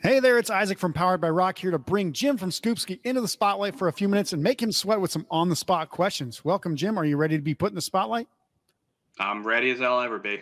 Hey 0.00 0.20
there, 0.20 0.38
it's 0.38 0.48
Isaac 0.48 0.78
from 0.78 0.92
Powered 0.92 1.20
by 1.20 1.28
Rock 1.28 1.58
here 1.58 1.72
to 1.72 1.78
bring 1.78 2.12
Jim 2.12 2.36
from 2.36 2.50
Scoopski 2.50 3.00
into 3.02 3.20
the 3.20 3.26
spotlight 3.26 3.76
for 3.76 3.88
a 3.88 3.92
few 3.92 4.08
minutes 4.08 4.32
and 4.32 4.40
make 4.40 4.62
him 4.62 4.70
sweat 4.70 5.00
with 5.00 5.10
some 5.10 5.26
on 5.28 5.48
the 5.48 5.56
spot 5.56 5.90
questions. 5.90 6.44
Welcome, 6.44 6.76
Jim. 6.76 6.96
Are 6.96 7.04
you 7.04 7.16
ready 7.16 7.36
to 7.36 7.42
be 7.42 7.52
put 7.52 7.70
in 7.70 7.74
the 7.74 7.80
spotlight? 7.80 8.28
I'm 9.18 9.44
ready 9.44 9.72
as 9.72 9.80
I'll 9.82 10.00
ever 10.00 10.20
be. 10.20 10.40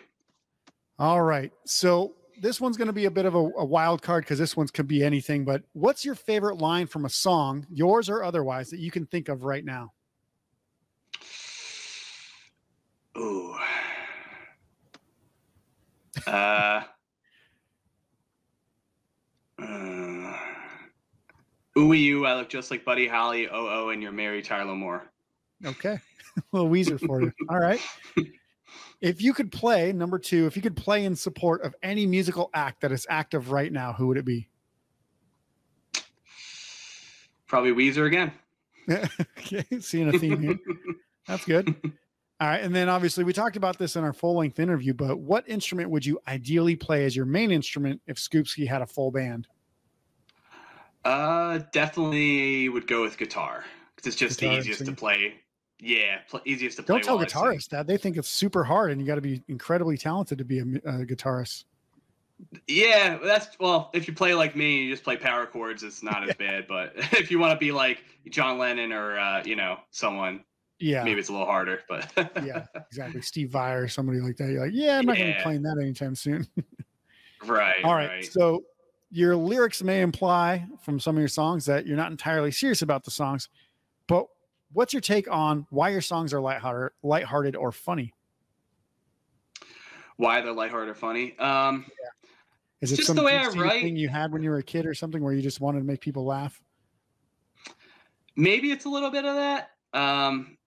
All 0.98 1.22
right. 1.22 1.50
So 1.64 2.16
this 2.38 2.61
one's 2.61 2.77
going 2.77 2.88
to 2.88 2.92
be 2.92 3.06
a 3.06 3.11
bit 3.11 3.24
of 3.24 3.34
a, 3.34 3.38
a 3.38 3.64
wild 3.64 4.03
card 4.03 4.24
because 4.24 4.38
this 4.38 4.58
one's 4.58 4.71
could 4.71 4.87
be 4.87 5.03
anything. 5.03 5.46
But 5.46 5.62
what's 5.73 6.04
your 6.04 6.16
favorite 6.16 6.59
line 6.59 6.86
from 6.86 7.07
a 7.07 7.11
song, 7.11 7.66
yours 7.70 8.11
or 8.11 8.23
otherwise, 8.23 8.68
that 8.70 8.80
you 8.80 8.91
can 8.91 9.07
think 9.07 9.30
of 9.30 9.45
right 9.45 9.64
now? 9.64 9.93
Ooh. 13.16 13.54
Uh, 16.27 16.82
uh, 19.61 20.36
ooh, 21.79 21.93
you, 21.93 22.26
I 22.26 22.35
look 22.35 22.48
just 22.48 22.71
like 22.71 22.85
Buddy 22.85 23.07
Holly, 23.07 23.48
oh, 23.48 23.68
oh, 23.68 23.89
and 23.90 24.03
you're 24.03 24.12
Mary 24.12 24.43
Tyler 24.43 24.75
Moore. 24.75 25.11
Okay. 25.64 25.98
a 26.36 26.43
little 26.53 26.71
Weezer 26.71 27.00
for 27.04 27.22
you. 27.22 27.32
All 27.48 27.58
right. 27.58 27.80
If 29.00 29.21
you 29.21 29.34
could 29.34 29.53
play, 29.53 29.93
number 29.93 30.18
two, 30.18 30.46
if 30.46 30.57
you 30.57 30.62
could 30.62 30.76
play 30.76 31.04
in 31.04 31.14
support 31.14 31.62
of 31.62 31.75
any 31.82 32.06
musical 32.06 32.50
act 32.55 32.81
that 32.81 32.92
is 32.92 33.06
active 33.11 33.50
right 33.50 33.72
now, 33.72 33.92
who 33.92 34.06
would 34.08 34.17
it 34.17 34.25
be? 34.25 34.48
Probably 37.47 37.72
Weezer 37.72 38.06
again. 38.06 38.33
okay. 39.39 39.64
Seeing 39.81 40.08
a 40.14 40.19
theme 40.19 40.41
here. 40.41 40.58
That's 41.27 41.45
good. 41.45 41.69
All 42.41 42.48
right. 42.48 42.62
And 42.62 42.75
then 42.75 42.89
obviously 42.89 43.25
we 43.25 43.33
talked 43.33 43.56
about 43.56 43.78
this 43.78 43.97
in 43.97 44.05
our 44.05 44.12
full 44.12 44.36
length 44.36 44.58
interview, 44.58 44.95
but 44.95 45.19
what 45.19 45.48
instrument 45.48 45.91
would 45.91 46.05
you 46.05 46.19
ideally 46.28 46.77
play 46.77 47.05
as 47.05 47.14
your 47.14 47.27
main 47.27 47.50
instrument 47.50 48.00
if 48.06 48.17
Scoopski 48.17 48.67
had 48.67 48.83
a 48.83 48.86
full 48.86 49.11
band? 49.11 49.47
Uh, 51.06 51.59
definitely 51.73 52.69
would 52.69 52.87
go 52.89 53.03
with 53.03 53.17
guitar 53.17 53.65
because 53.95 54.09
it's 54.09 54.17
just 54.17 54.41
Guitar, 54.41 54.55
the 54.55 54.61
easiest 54.61 54.85
to 54.87 54.93
play. 54.93 55.35
Yeah, 55.79 56.19
pl- 56.29 56.41
easiest 56.45 56.79
to 56.79 56.83
play. 56.83 56.95
Don't 56.97 57.05
tell 57.05 57.17
while 57.17 57.25
I 57.25 57.29
sing. 57.29 57.43
guitarists 57.43 57.69
that 57.69 57.87
they 57.87 57.97
think 57.97 58.17
it's 58.17 58.29
super 58.29 58.65
hard 58.65 58.91
and 58.91 59.01
you 59.01 59.07
got 59.07 59.15
to 59.15 59.21
be 59.21 59.43
incredibly 59.47 59.97
talented 59.97 60.39
to 60.39 60.45
be 60.45 60.59
a, 60.59 60.63
a 60.63 61.05
guitarist. 61.07 61.65
Yeah, 62.67 63.19
that's 63.23 63.57
well. 63.61 63.91
If 63.95 64.09
you 64.09 64.15
play 64.15 64.35
like 64.35 64.57
me, 64.57 64.83
you 64.83 64.91
just 64.93 65.05
play 65.05 65.17
power 65.17 65.47
chords. 65.47 65.83
It's 65.83 66.03
not 66.03 66.29
as 66.29 66.35
bad. 66.35 66.67
But 66.67 66.93
if 66.97 67.31
you 67.31 67.39
want 67.39 67.53
to 67.53 67.59
be 67.59 67.70
like 67.73 68.03
John 68.29 68.59
Lennon 68.59 68.93
or 68.93 69.17
uh, 69.19 69.43
you 69.45 69.55
know 69.55 69.79
someone, 69.91 70.45
Yeah. 70.81 71.05
maybe 71.05 71.20
it's 71.20 71.29
a 71.29 71.33
little 71.33 71.47
harder. 71.47 71.81
But 71.89 72.11
yeah, 72.45 72.67
exactly. 72.91 73.23
Steve 73.23 73.51
Vai 73.51 73.75
or 73.75 73.87
somebody 73.89 74.19
like 74.19 74.37
that. 74.39 74.51
You're 74.51 74.65
like, 74.65 74.75
yeah, 74.75 74.98
I'm 74.98 75.07
not 75.07 75.17
going 75.17 75.31
to 75.31 75.37
be 75.39 75.43
playing 75.43 75.63
that 75.63 75.79
anytime 75.81 76.15
soon. 76.17 76.47
right, 77.47 77.85
All 77.85 77.95
right. 77.95 78.09
right. 78.09 78.25
So 78.25 78.65
your 79.11 79.37
lyrics 79.37 79.83
may 79.83 80.03
imply 80.03 80.67
from 80.83 80.99
some 81.01 81.17
of 81.17 81.21
your 81.21 81.29
songs 81.29 81.65
that 81.67 81.87
you're 81.87 81.97
not 81.97 82.11
entirely 82.11 82.51
serious 82.51 82.83
about 82.83 83.05
the 83.05 83.11
songs, 83.11 83.48
but 84.09 84.27
what's 84.73 84.93
your 84.93 85.01
take 85.01 85.31
on 85.31 85.67
why 85.71 85.91
your 85.91 86.01
songs 86.01 86.35
are 86.35 86.41
lighthearted, 86.41 86.93
lighthearted 87.03 87.57
or 87.57 87.73
funny? 87.73 88.13
Why 90.17 90.41
they're 90.41 90.53
lighthearted 90.53 90.91
or 90.91 90.95
funny? 90.95 91.39
Um, 91.39 91.87
Is 92.81 92.93
it 92.93 92.97
Just 92.97 93.07
some 93.07 93.17
the 93.17 93.23
way 93.23 93.37
I 93.37 93.47
write. 93.48 93.83
thing 93.83 93.97
you 93.97 94.09
had 94.09 94.33
when 94.33 94.43
you 94.43 94.51
were 94.51 94.59
a 94.59 94.63
kid 94.63 94.87
or 94.87 94.95
something 94.95 95.23
where 95.23 95.33
you 95.33 95.43
just 95.43 95.61
wanted 95.61 95.81
to 95.81 95.85
make 95.85 96.01
people 96.01 96.25
laugh? 96.25 96.61
maybe 98.37 98.70
it's 98.70 98.85
a 98.85 98.89
little 98.89 99.11
bit 99.11 99.25
of 99.25 99.35
that. 99.37 99.70
Um, 99.95 100.59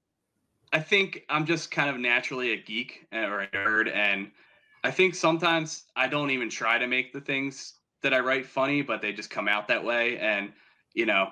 I 0.73 0.79
think 0.79 1.23
I'm 1.29 1.45
just 1.45 1.71
kind 1.71 1.89
of 1.89 1.99
naturally 1.99 2.51
a 2.51 2.57
geek 2.57 3.07
uh, 3.13 3.19
or 3.19 3.41
a 3.41 3.47
nerd, 3.49 3.93
and 3.93 4.31
I 4.83 4.91
think 4.91 5.15
sometimes 5.15 5.85
I 5.95 6.07
don't 6.07 6.31
even 6.31 6.49
try 6.49 6.77
to 6.77 6.87
make 6.87 7.13
the 7.13 7.21
things 7.21 7.78
that 8.03 8.13
I 8.13 8.19
write 8.19 8.45
funny, 8.45 8.81
but 8.81 9.01
they 9.01 9.13
just 9.13 9.29
come 9.29 9.47
out 9.47 9.67
that 9.67 9.83
way. 9.83 10.17
And 10.17 10.51
you 10.93 11.05
know, 11.05 11.29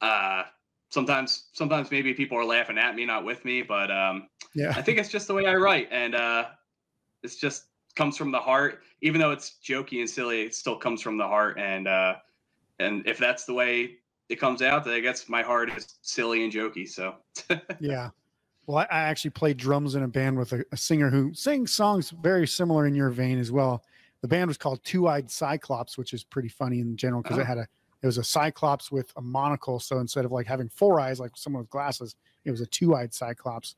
uh, 0.00 0.44
sometimes 0.90 1.48
sometimes 1.52 1.90
maybe 1.90 2.14
people 2.14 2.38
are 2.38 2.44
laughing 2.44 2.78
at 2.78 2.94
me, 2.94 3.04
not 3.04 3.24
with 3.24 3.44
me, 3.44 3.62
but 3.62 3.90
um, 3.90 4.28
Yeah. 4.54 4.72
I 4.76 4.82
think 4.82 4.98
it's 4.98 5.08
just 5.08 5.26
the 5.26 5.34
way 5.34 5.46
I 5.46 5.54
write, 5.54 5.88
and 5.90 6.14
uh, 6.14 6.48
it's 7.22 7.36
just 7.36 7.64
comes 7.96 8.16
from 8.16 8.30
the 8.30 8.40
heart. 8.40 8.82
Even 9.02 9.20
though 9.20 9.30
it's 9.30 9.58
jokey 9.64 10.00
and 10.00 10.08
silly, 10.08 10.42
it 10.42 10.54
still 10.54 10.76
comes 10.76 11.00
from 11.00 11.16
the 11.16 11.26
heart. 11.26 11.58
And 11.58 11.88
uh, 11.88 12.16
and 12.78 13.06
if 13.06 13.18
that's 13.18 13.44
the 13.44 13.54
way 13.54 13.96
it 14.28 14.36
comes 14.36 14.62
out, 14.62 14.84
then 14.84 14.94
I 14.94 15.00
guess 15.00 15.28
my 15.28 15.42
heart 15.42 15.70
is 15.76 15.98
silly 16.02 16.44
and 16.44 16.52
jokey. 16.52 16.88
So 16.88 17.16
Yeah. 17.80 18.10
Well, 18.66 18.78
I, 18.78 18.82
I 18.84 19.00
actually 19.00 19.30
played 19.30 19.56
drums 19.56 19.94
in 19.94 20.02
a 20.02 20.08
band 20.08 20.38
with 20.38 20.52
a, 20.52 20.64
a 20.70 20.76
singer 20.76 21.10
who 21.10 21.34
sings 21.34 21.72
songs 21.72 22.10
very 22.10 22.46
similar 22.46 22.86
in 22.86 22.94
your 22.94 23.10
vein 23.10 23.38
as 23.38 23.50
well. 23.50 23.82
The 24.22 24.28
band 24.28 24.48
was 24.48 24.56
called 24.58 24.82
Two 24.84 25.08
Eyed 25.08 25.30
Cyclops, 25.30 25.96
which 25.96 26.12
is 26.12 26.24
pretty 26.24 26.48
funny 26.48 26.80
in 26.80 26.96
general 26.96 27.22
because 27.22 27.38
Oh. 27.38 27.40
it 27.42 27.46
had 27.46 27.58
a 27.58 27.66
it 28.02 28.06
was 28.06 28.16
a 28.16 28.24
cyclops 28.24 28.90
with 28.90 29.12
a 29.16 29.20
monocle. 29.20 29.78
So 29.78 29.98
instead 29.98 30.24
of 30.24 30.32
like 30.32 30.46
having 30.46 30.70
four 30.70 30.98
eyes 31.00 31.20
like 31.20 31.32
someone 31.36 31.62
with 31.62 31.68
glasses, 31.70 32.16
it 32.46 32.50
was 32.50 32.62
a 32.62 32.66
two 32.66 32.94
eyed 32.94 33.12
cyclops. 33.12 33.76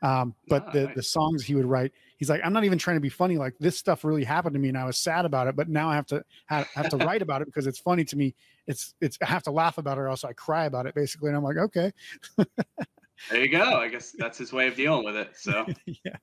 Um, 0.00 0.34
but 0.48 0.66
Ah, 0.68 0.70
the 0.72 0.84
nice. 0.86 0.94
the 0.96 1.02
songs 1.02 1.44
he 1.44 1.54
would 1.56 1.64
write, 1.64 1.92
he's 2.18 2.28
like, 2.30 2.40
I'm 2.44 2.52
not 2.52 2.64
even 2.64 2.78
trying 2.78 2.96
to 2.96 3.00
be 3.00 3.08
funny. 3.08 3.36
Like 3.38 3.54
this 3.58 3.76
stuff 3.76 4.04
really 4.04 4.22
happened 4.22 4.52
to 4.54 4.60
me, 4.60 4.68
and 4.68 4.78
I 4.78 4.84
was 4.84 4.98
sad 4.98 5.24
about 5.24 5.48
it. 5.48 5.56
But 5.56 5.68
now 5.68 5.88
I 5.88 5.94
have 5.96 6.06
to 6.06 6.22
have, 6.46 6.66
have 6.74 6.88
to 6.90 6.98
write 6.98 7.22
about 7.22 7.40
it 7.42 7.46
because 7.46 7.66
it's 7.66 7.78
funny 7.78 8.04
to 8.04 8.16
me. 8.16 8.34
It's 8.66 8.94
it's 9.00 9.18
I 9.22 9.26
have 9.26 9.42
to 9.44 9.50
laugh 9.50 9.78
about 9.78 9.96
it, 9.98 10.02
or 10.02 10.08
else 10.08 10.22
I 10.22 10.34
cry 10.34 10.66
about 10.66 10.86
it 10.86 10.94
basically. 10.94 11.28
And 11.30 11.36
I'm 11.36 11.42
like, 11.42 11.56
okay, 11.56 11.90
there 12.36 13.40
you 13.42 13.48
go. 13.48 13.62
I 13.80 13.88
guess 13.88 14.12
that's 14.18 14.38
his 14.38 14.52
way 14.52 14.68
of 14.68 14.76
dealing 14.76 15.04
with 15.04 15.16
it. 15.16 15.30
So 15.36 15.66
yeah. 15.86 16.16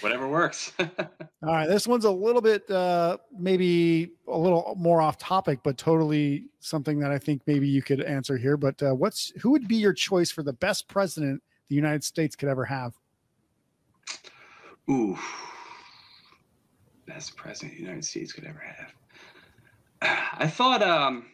Whatever 0.00 0.28
works. 0.28 0.72
All 0.78 0.88
right, 1.42 1.68
this 1.68 1.86
one's 1.86 2.04
a 2.04 2.10
little 2.10 2.42
bit 2.42 2.70
uh 2.70 3.18
maybe 3.38 4.12
a 4.28 4.38
little 4.38 4.74
more 4.78 5.00
off 5.00 5.18
topic, 5.18 5.60
but 5.62 5.78
totally 5.78 6.46
something 6.60 6.98
that 7.00 7.10
I 7.10 7.18
think 7.18 7.42
maybe 7.46 7.68
you 7.68 7.82
could 7.82 8.02
answer 8.02 8.36
here. 8.36 8.56
But 8.56 8.82
uh, 8.82 8.94
what's 8.94 9.32
who 9.40 9.50
would 9.50 9.68
be 9.68 9.76
your 9.76 9.92
choice 9.92 10.30
for 10.30 10.42
the 10.42 10.52
best 10.52 10.88
president 10.88 11.42
the 11.68 11.74
United 11.74 12.04
States 12.04 12.36
could 12.36 12.48
ever 12.48 12.64
have? 12.64 12.94
Ooh, 14.88 15.18
best 17.06 17.36
president 17.36 17.76
the 17.76 17.82
United 17.82 18.04
States 18.04 18.32
could 18.32 18.44
ever 18.44 18.60
have. 18.60 18.92
I 20.38 20.46
thought, 20.46 20.82
um, 20.82 21.26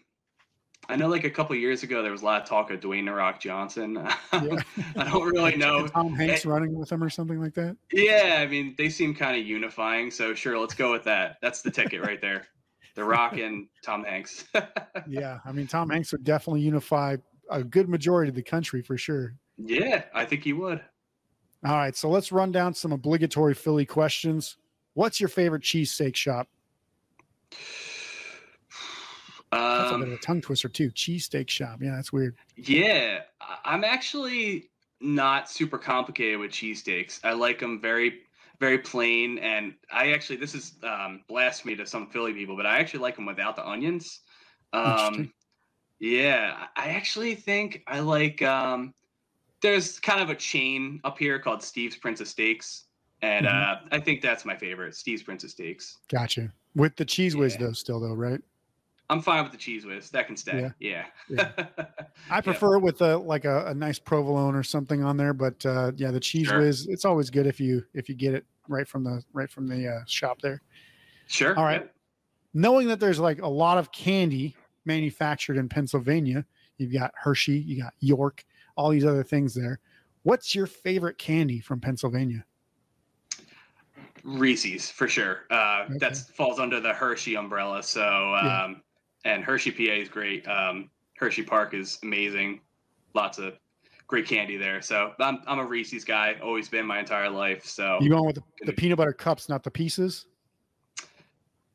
I 0.88 0.96
know, 0.96 1.08
like 1.08 1.24
a 1.24 1.30
couple 1.30 1.54
years 1.56 1.82
ago, 1.84 2.02
there 2.02 2.10
was 2.12 2.22
a 2.22 2.24
lot 2.24 2.42
of 2.42 2.48
talk 2.48 2.70
of 2.70 2.80
Dwayne 2.80 3.06
the 3.06 3.12
Rock 3.12 3.40
Johnson. 3.40 3.96
Yeah. 4.32 4.62
I 4.96 5.04
don't 5.10 5.28
really 5.32 5.56
know. 5.56 5.86
Tom 5.86 6.14
Hanks 6.14 6.44
Eh, 6.44 6.48
running 6.48 6.74
with 6.74 6.90
him 6.90 7.02
or 7.04 7.10
something 7.10 7.40
like 7.40 7.54
that. 7.54 7.76
Yeah, 7.92 8.38
I 8.40 8.46
mean, 8.46 8.74
they 8.76 8.88
seem 8.88 9.14
kind 9.14 9.38
of 9.40 9.46
unifying. 9.46 10.10
So 10.10 10.34
sure, 10.34 10.58
let's 10.58 10.74
go 10.74 10.90
with 10.90 11.04
that. 11.04 11.36
That's 11.40 11.62
the 11.62 11.70
ticket 11.70 12.00
right 12.02 12.20
there. 12.20 12.46
The 12.94 13.04
Rock 13.04 13.34
and 13.34 13.68
Tom 13.84 14.04
Hanks. 14.04 14.44
Yeah, 15.08 15.38
I 15.44 15.52
mean 15.52 15.66
Tom 15.66 15.88
Hanks 15.90 16.12
would 16.12 16.24
definitely 16.24 16.60
unify 16.60 17.16
a 17.50 17.62
good 17.64 17.88
majority 17.88 18.28
of 18.28 18.34
the 18.34 18.42
country 18.42 18.82
for 18.82 18.96
sure. 18.98 19.34
yeah, 19.58 20.04
I 20.14 20.24
think 20.24 20.44
he 20.44 20.52
would. 20.52 20.80
All 21.64 21.72
right, 21.76 21.94
so 21.96 22.08
let's 22.10 22.30
run 22.32 22.52
down 22.52 22.74
some 22.74 22.92
obligatory 22.92 23.54
Philly 23.54 23.86
questions. 23.86 24.56
What's 24.94 25.20
your 25.20 25.28
favorite 25.28 25.62
cheesesteak 25.62 26.14
shop? 26.16 26.48
That's 29.52 29.92
a 29.92 29.98
bit 29.98 30.08
of 30.08 30.14
a 30.14 30.18
tongue 30.18 30.40
twister 30.40 30.68
too. 30.68 30.90
Cheesesteak 30.90 31.48
shop. 31.48 31.80
Yeah, 31.82 31.94
that's 31.94 32.12
weird. 32.12 32.36
Yeah, 32.56 33.20
I'm 33.64 33.84
actually 33.84 34.70
not 35.00 35.50
super 35.50 35.78
complicated 35.78 36.38
with 36.38 36.50
cheesesteaks. 36.52 37.20
I 37.24 37.32
like 37.32 37.58
them 37.58 37.80
very, 37.80 38.20
very 38.60 38.78
plain. 38.78 39.38
And 39.38 39.74
I 39.92 40.12
actually, 40.12 40.36
this 40.36 40.54
is 40.54 40.74
um, 40.82 41.22
blasphemy 41.28 41.76
to 41.76 41.86
some 41.86 42.08
Philly 42.08 42.32
people, 42.32 42.56
but 42.56 42.66
I 42.66 42.78
actually 42.78 43.00
like 43.00 43.16
them 43.16 43.26
without 43.26 43.56
the 43.56 43.66
onions. 43.66 44.20
Um, 44.72 45.32
yeah, 46.00 46.66
I 46.76 46.88
actually 46.90 47.34
think 47.34 47.82
I 47.86 48.00
like. 48.00 48.40
Um, 48.42 48.94
there's 49.60 50.00
kind 50.00 50.20
of 50.20 50.28
a 50.30 50.34
chain 50.34 51.00
up 51.04 51.18
here 51.18 51.38
called 51.38 51.62
Steve's 51.62 51.94
Prince 51.96 52.20
of 52.20 52.26
Steaks, 52.26 52.86
and 53.20 53.46
Mhm. 53.46 53.52
uh, 53.52 53.80
I 53.92 54.00
think 54.00 54.20
that's 54.20 54.44
my 54.44 54.56
favorite, 54.56 54.96
Steve's 54.96 55.22
Prince 55.22 55.44
of 55.44 55.50
Steaks. 55.50 55.98
Gotcha. 56.08 56.52
With 56.74 56.96
the 56.96 57.04
cheese 57.04 57.36
whiz 57.36 57.54
Yeah. 57.54 57.66
though, 57.66 57.72
still 57.72 58.00
though, 58.00 58.14
right? 58.14 58.40
I'm 59.10 59.20
fine 59.20 59.42
with 59.42 59.52
the 59.52 59.58
cheese 59.58 59.84
whiz. 59.84 60.08
That 60.10 60.26
can 60.26 60.36
stay. 60.36 60.70
Yeah. 60.78 61.04
Yeah. 61.28 61.50
I 62.30 62.36
Yeah. 62.36 62.40
prefer 62.40 62.76
it 62.76 62.80
with 62.80 63.00
a 63.02 63.16
like 63.18 63.44
a, 63.44 63.66
a 63.66 63.74
nice 63.74 63.98
provolone 63.98 64.54
or 64.54 64.62
something 64.62 65.02
on 65.04 65.16
there, 65.16 65.34
but 65.34 65.64
uh, 65.66 65.92
yeah, 65.96 66.10
the 66.10 66.20
cheese 66.20 66.46
Sure. 66.48 66.60
whiz. 66.60 66.86
It's 66.88 67.04
always 67.04 67.28
good 67.28 67.46
if 67.46 67.60
you 67.60 67.84
if 67.94 68.08
you 68.08 68.14
get 68.14 68.32
it 68.34 68.46
right 68.68 68.88
from 68.88 69.04
the 69.04 69.22
right 69.32 69.50
from 69.50 69.66
the 69.68 69.86
uh, 69.88 70.00
shop 70.06 70.40
there. 70.40 70.62
Sure. 71.26 71.56
All 71.58 71.64
right. 71.64 71.82
yeah. 71.82 71.88
Knowing 72.54 72.88
that 72.88 73.00
there's 73.00 73.18
like 73.18 73.42
a 73.42 73.48
lot 73.48 73.76
of 73.78 73.92
candy 73.92 74.56
manufactured 74.84 75.56
in 75.58 75.68
Pennsylvania, 75.68 76.44
you've 76.78 76.92
got 76.92 77.12
Hershey, 77.14 77.58
you 77.58 77.82
got 77.82 77.92
York, 78.00 78.44
all 78.76 78.90
these 78.90 79.04
other 79.04 79.22
things 79.24 79.54
there. 79.54 79.78
What's 80.22 80.54
your 80.54 80.66
favorite 80.66 81.18
candy 81.18 81.60
from 81.60 81.80
Pennsylvania? 81.80 82.44
Reese's 84.24 84.88
for 84.90 85.08
sure. 85.08 85.40
Uh, 85.50 85.84
Okay. 85.86 85.98
That 85.98 86.16
falls 86.16 86.58
under 86.60 86.78
the 86.80 86.92
Hershey 86.92 87.34
umbrella. 87.36 87.82
So, 87.82 88.00
Yeah. 88.00 88.64
um, 88.64 88.82
and 89.24 89.44
Hershey, 89.44 89.70
PA 89.70 89.92
is 89.94 90.08
great. 90.08 90.46
Um, 90.48 90.90
Hershey 91.16 91.42
Park 91.42 91.74
is 91.74 91.98
amazing. 92.02 92.60
Lots 93.14 93.38
of 93.38 93.58
great 94.06 94.26
candy 94.26 94.56
there. 94.56 94.82
So 94.82 95.12
I'm, 95.20 95.40
I'm 95.46 95.58
a 95.58 95.64
Reese's 95.64 96.04
guy. 96.04 96.36
Always 96.42 96.68
been 96.68 96.86
my 96.86 96.98
entire 96.98 97.30
life. 97.30 97.64
So 97.64 97.98
You 98.00 98.10
going 98.10 98.26
with 98.26 98.36
the, 98.36 98.42
the 98.66 98.72
peanut 98.72 98.98
butter 98.98 99.12
cups, 99.12 99.48
not 99.48 99.62
the 99.62 99.70
pieces? 99.70 100.26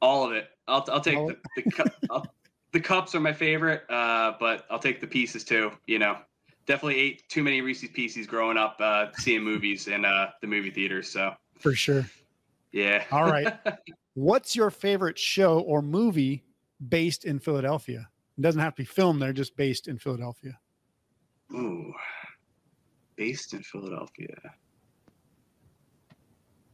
all 0.01 0.25
of 0.25 0.31
it. 0.31 0.49
I'll, 0.67 0.85
I'll 0.91 1.01
take 1.01 1.17
All 1.17 1.27
the, 1.27 1.37
the, 1.55 1.71
cu- 1.71 1.89
I'll, 2.11 2.27
the 2.71 2.79
cups 2.79 3.15
are 3.15 3.19
my 3.19 3.33
favorite, 3.33 3.83
uh, 3.89 4.33
but 4.39 4.65
I'll 4.69 4.79
take 4.79 5.01
the 5.01 5.07
pieces 5.07 5.43
too. 5.43 5.71
You 5.87 5.97
know, 5.99 6.17
definitely 6.65 6.99
ate 6.99 7.27
too 7.29 7.41
many 7.43 7.61
Reese's 7.61 7.89
Pieces 7.89 8.27
growing 8.27 8.57
up, 8.57 8.75
uh, 8.79 9.07
seeing 9.13 9.41
movies 9.43 9.87
in 9.87 10.05
uh, 10.05 10.31
the 10.41 10.47
movie 10.47 10.69
theaters. 10.69 11.09
So 11.09 11.33
for 11.57 11.73
sure. 11.73 12.05
Yeah. 12.71 13.05
All 13.11 13.23
right. 13.23 13.57
What's 14.13 14.55
your 14.55 14.69
favorite 14.69 15.17
show 15.17 15.59
or 15.61 15.81
movie 15.81 16.43
based 16.85 17.25
in 17.25 17.39
Philadelphia? 17.39 18.07
It 18.37 18.41
doesn't 18.41 18.61
have 18.61 18.75
to 18.75 18.81
be 18.81 18.85
filmed 18.85 19.21
there, 19.21 19.33
just 19.33 19.55
based 19.55 19.87
in 19.87 19.97
Philadelphia. 19.97 20.59
Ooh, 21.53 21.93
based 23.15 23.53
in 23.53 23.63
Philadelphia. 23.63 24.35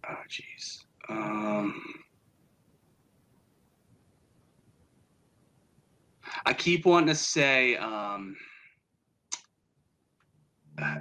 Oh, 0.10 0.16
jeez. 0.30 0.84
Um, 1.10 1.82
I 6.46 6.54
keep 6.54 6.86
wanting 6.86 7.08
to 7.08 7.16
say 7.16 7.78
um, 7.78 8.36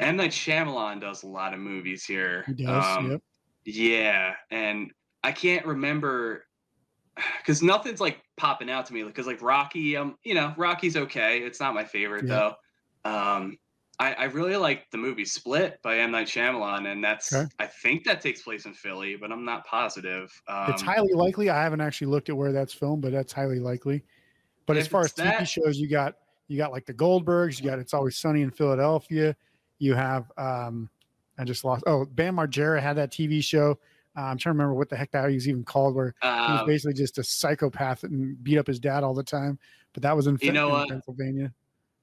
M 0.00 0.16
Night 0.16 0.30
Shyamalan 0.30 1.00
does 1.00 1.24
a 1.24 1.26
lot 1.26 1.54
of 1.54 1.60
movies 1.60 2.04
here. 2.04 2.44
He 2.46 2.52
does. 2.52 2.96
Um, 2.96 3.10
yep. 3.12 3.22
Yeah, 3.64 4.34
and 4.50 4.92
I 5.24 5.32
can't 5.32 5.64
remember 5.66 6.46
because 7.38 7.62
nothing's 7.62 8.00
like 8.00 8.21
popping 8.36 8.70
out 8.70 8.86
to 8.86 8.94
me 8.94 9.02
because 9.02 9.26
like 9.26 9.42
Rocky, 9.42 9.96
um, 9.96 10.16
you 10.24 10.34
know, 10.34 10.54
Rocky's 10.56 10.96
okay. 10.96 11.38
It's 11.40 11.60
not 11.60 11.74
my 11.74 11.84
favorite 11.84 12.26
Yeah. 12.26 12.52
though. 13.04 13.10
Um, 13.10 13.58
I, 13.98 14.14
I 14.14 14.24
really 14.24 14.56
like 14.56 14.90
the 14.90 14.98
movie 14.98 15.24
Split 15.24 15.78
by 15.82 15.98
M 15.98 16.10
Night 16.10 16.26
Shyamalan, 16.26 16.90
and 16.90 17.04
that's 17.04 17.32
Okay. 17.32 17.46
I 17.58 17.66
think 17.66 18.04
that 18.04 18.20
takes 18.20 18.42
place 18.42 18.64
in 18.64 18.72
Philly, 18.74 19.16
but 19.16 19.30
I'm 19.30 19.44
not 19.44 19.66
positive. 19.66 20.32
Um, 20.48 20.70
it's 20.70 20.82
highly 20.82 21.12
likely. 21.12 21.50
I 21.50 21.62
haven't 21.62 21.82
actually 21.82 22.08
looked 22.08 22.28
at 22.28 22.36
where 22.36 22.52
that's 22.52 22.72
filmed, 22.72 23.02
but 23.02 23.12
that's 23.12 23.32
highly 23.32 23.60
likely. 23.60 24.02
But 24.66 24.76
as 24.76 24.88
far 24.88 25.02
as 25.02 25.12
TV 25.12 25.24
that- 25.24 25.48
shows, 25.48 25.78
you 25.78 25.88
got 25.88 26.16
you 26.48 26.56
got 26.56 26.72
like 26.72 26.86
the 26.86 26.94
Goldbergs. 26.94 27.60
You 27.60 27.68
got 27.68 27.78
It's 27.78 27.94
Always 27.94 28.16
Sunny 28.16 28.42
in 28.42 28.50
Philadelphia. 28.50 29.36
You 29.78 29.94
have 29.94 30.30
um, 30.38 30.88
I 31.38 31.44
just 31.44 31.64
lost. 31.64 31.84
Oh, 31.86 32.04
Bam 32.06 32.36
Margera 32.36 32.80
had 32.80 32.96
that 32.96 33.12
TV 33.12 33.42
show. 33.44 33.78
Uh, 34.16 34.20
I'm 34.22 34.38
trying 34.38 34.54
to 34.54 34.58
remember 34.58 34.74
what 34.74 34.88
the 34.88 34.96
heck 34.96 35.10
that 35.12 35.28
he 35.28 35.34
was 35.34 35.48
even 35.48 35.64
called, 35.64 35.94
where 35.94 36.14
he 36.22 36.28
was 36.28 36.60
um, 36.60 36.66
basically 36.66 36.92
just 36.94 37.18
a 37.18 37.24
psychopath 37.24 38.04
and 38.04 38.42
beat 38.44 38.58
up 38.58 38.66
his 38.66 38.78
dad 38.78 39.02
all 39.04 39.14
the 39.14 39.22
time. 39.22 39.58
But 39.94 40.02
that 40.02 40.14
was 40.16 40.26
in, 40.26 40.38
You 40.42 40.52
know 40.52 40.76
in? 40.82 40.88
Pennsylvania. 40.88 41.52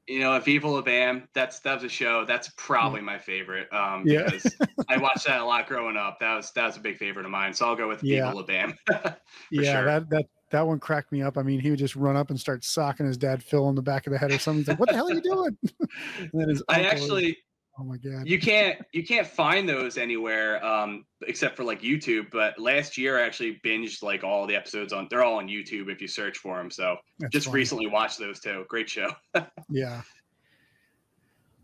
you 0.07 0.19
know, 0.19 0.35
if 0.35 0.45
Viva 0.45 0.67
La 0.67 0.81
Bam, 0.81 1.27
that's 1.33 1.59
that 1.59 1.75
was 1.75 1.83
a 1.83 1.89
show. 1.89 2.25
That's 2.25 2.50
probably 2.57 3.01
my 3.01 3.17
favorite. 3.19 3.71
Um, 3.71 4.03
Yeah. 4.07 4.23
because 4.25 4.56
I 4.89 4.97
watched 4.97 5.25
that 5.27 5.39
a 5.41 5.45
lot 5.45 5.67
growing 5.67 5.97
up. 5.97 6.19
That 6.19 6.35
was 6.35 6.51
that 6.53 6.65
was 6.65 6.77
a 6.77 6.79
big 6.79 6.97
favorite 6.97 7.25
of 7.25 7.31
mine. 7.31 7.53
So 7.53 7.67
I'll 7.67 7.75
go 7.75 7.88
with 7.88 8.03
Yeah. 8.03 8.25
Viva 8.27 8.35
La 8.38 8.44
Bam. 8.44 8.73
yeah, 9.51 9.73
sure. 9.73 9.85
that 9.85 10.09
that 10.09 10.25
that 10.51 10.65
one 10.65 10.79
cracked 10.79 11.11
me 11.11 11.21
up. 11.21 11.38
I 11.38 11.44
mean, 11.44 11.59
he 11.59 11.69
would 11.69 11.77
just 11.77 11.95
run 11.95 12.15
up 12.15 12.31
and 12.31 12.39
start 12.39 12.63
socking 12.63 13.06
his 13.06 13.17
dad 13.17 13.44
Phil 13.44 13.69
in 13.69 13.75
the 13.75 13.83
back 13.83 14.07
of 14.07 14.13
the 14.13 14.17
head 14.17 14.31
or 14.31 14.39
something. 14.39 14.61
He's 14.61 14.67
like, 14.67 14.79
"What 14.79 14.89
the 14.89 14.95
hell 14.95 15.07
are 15.11 15.13
you 15.13 15.21
doing?" 15.21 15.56
and 16.19 16.31
then 16.33 16.50
his 16.50 16.63
I 16.67 16.85
actually 16.85 17.38
oh 17.79 17.83
my 17.83 17.97
god, 17.97 18.27
you 18.27 18.39
can't 18.39 18.79
you 18.91 19.05
can't 19.05 19.25
find 19.27 19.67
those 19.67 19.97
anywhere 19.97 20.63
um 20.65 21.05
except 21.27 21.55
for 21.55 21.63
like 21.63 21.81
youtube 21.81 22.25
but 22.31 22.57
last 22.59 22.97
year 22.97 23.17
i 23.19 23.21
actually 23.25 23.59
binged 23.65 24.03
like 24.03 24.23
all 24.23 24.45
the 24.45 24.55
episodes 24.55 24.91
on 24.91 25.07
they're 25.09 25.23
all 25.23 25.37
on 25.37 25.47
youtube 25.47 25.89
if 25.89 26.01
you 26.01 26.07
search 26.07 26.37
for 26.37 26.57
them 26.57 26.69
so 26.69 26.95
That's 27.19 27.31
just 27.31 27.45
funny. 27.47 27.55
recently 27.55 27.87
watched 27.87 28.19
those 28.19 28.39
too 28.39 28.65
great 28.67 28.89
show 28.89 29.09
Yeah. 29.69 30.01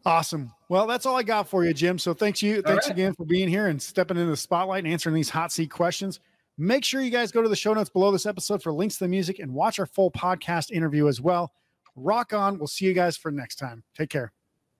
Awesome. 0.05 0.53
Well, 0.69 0.85
that's 0.85 1.07
all 1.07 1.15
I 1.15 1.23
got 1.23 1.49
for 1.49 1.65
you, 1.65 1.73
Jim. 1.73 1.97
So 1.97 2.13
thanks 2.13 2.41
you. 2.43 2.61
Thanks 2.61 2.85
right. 2.85 2.93
again 2.93 3.15
for 3.15 3.25
being 3.25 3.49
here 3.49 3.67
and 3.67 3.81
stepping 3.81 4.17
into 4.17 4.29
the 4.29 4.37
spotlight 4.37 4.83
and 4.83 4.93
answering 4.93 5.15
these 5.15 5.31
hot 5.31 5.51
seat 5.51 5.71
questions. 5.71 6.19
Make 6.59 6.85
sure 6.85 7.01
you 7.01 7.09
guys 7.09 7.31
go 7.31 7.41
to 7.41 7.49
the 7.49 7.55
show 7.55 7.73
notes 7.73 7.89
below 7.89 8.11
this 8.11 8.27
episode 8.27 8.61
for 8.61 8.71
links 8.71 8.97
to 8.97 9.05
the 9.05 9.07
music 9.07 9.39
and 9.39 9.51
watch 9.51 9.79
our 9.79 9.87
full 9.87 10.11
podcast 10.11 10.69
interview 10.69 11.07
as 11.07 11.21
well. 11.21 11.51
Rock 11.95 12.33
on. 12.33 12.59
We'll 12.59 12.67
see 12.67 12.85
you 12.85 12.93
guys 12.93 13.17
for 13.17 13.31
next 13.31 13.55
time. 13.55 13.83
Take 13.95 14.09
care. 14.09 14.31